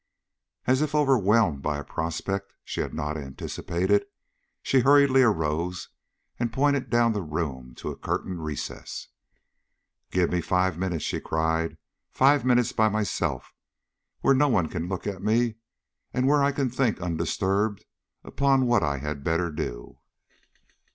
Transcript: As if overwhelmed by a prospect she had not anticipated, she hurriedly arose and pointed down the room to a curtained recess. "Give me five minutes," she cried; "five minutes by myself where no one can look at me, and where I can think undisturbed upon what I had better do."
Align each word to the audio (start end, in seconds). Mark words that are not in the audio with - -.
As 0.65 0.81
if 0.81 0.95
overwhelmed 0.95 1.61
by 1.61 1.77
a 1.77 1.83
prospect 1.83 2.55
she 2.63 2.81
had 2.81 2.91
not 2.91 3.17
anticipated, 3.17 4.03
she 4.63 4.79
hurriedly 4.79 5.21
arose 5.21 5.89
and 6.39 6.51
pointed 6.51 6.89
down 6.89 7.13
the 7.13 7.21
room 7.21 7.75
to 7.75 7.91
a 7.91 7.95
curtained 7.95 8.43
recess. 8.43 9.09
"Give 10.09 10.31
me 10.31 10.41
five 10.41 10.75
minutes," 10.75 11.03
she 11.05 11.19
cried; 11.21 11.77
"five 12.09 12.43
minutes 12.43 12.71
by 12.71 12.89
myself 12.89 13.53
where 14.21 14.33
no 14.33 14.47
one 14.47 14.69
can 14.69 14.89
look 14.89 15.05
at 15.05 15.21
me, 15.21 15.57
and 16.15 16.27
where 16.27 16.41
I 16.43 16.51
can 16.51 16.71
think 16.71 16.99
undisturbed 16.99 17.85
upon 18.23 18.65
what 18.65 18.81
I 18.81 18.97
had 18.97 19.23
better 19.23 19.51
do." 19.51 19.99